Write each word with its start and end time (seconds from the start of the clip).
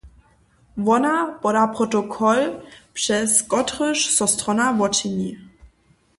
Wona 0.85 1.37
poda 1.41 1.67
protokol, 1.67 2.37
přez 2.95 3.31
kotryž 3.51 3.97
so 4.15 4.25
strona 4.35 4.65
wočini. 4.79 5.29